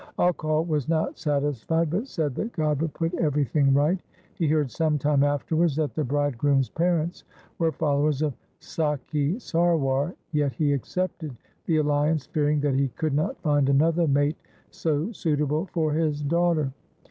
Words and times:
Akal 0.17 0.65
was 0.65 0.89
not 0.89 1.19
satis 1.19 1.61
fied, 1.61 1.91
but 1.91 2.07
said 2.07 2.33
that 2.33 2.53
God 2.53 2.81
would 2.81 2.95
put 2.95 3.13
everything 3.13 3.71
right. 3.71 3.99
He 4.33 4.47
heard 4.47 4.71
some 4.71 4.97
time 4.97 5.23
afterwards 5.23 5.75
that 5.75 5.93
the 5.93 6.03
bride 6.03 6.39
groom's 6.39 6.69
parents 6.71 7.23
were 7.59 7.71
followers 7.71 8.23
of 8.23 8.33
Sakhi 8.59 9.35
Sarwar, 9.39 10.05
1 10.05 10.15
yet 10.31 10.53
he 10.53 10.73
accepted 10.73 11.37
the 11.67 11.77
alliance 11.77 12.25
fearing 12.25 12.59
that 12.61 12.73
he 12.73 12.87
could 12.87 13.13
not 13.13 13.39
find 13.43 13.69
another 13.69 14.07
mate 14.07 14.37
so 14.71 15.11
suitable 15.11 15.67
for 15.67 15.93
his 15.93 16.23
daughter. 16.23 16.73